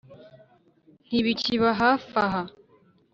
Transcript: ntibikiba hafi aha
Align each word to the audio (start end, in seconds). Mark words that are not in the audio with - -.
ntibikiba 1.07 1.69
hafi 1.81 2.13
aha 2.25 2.41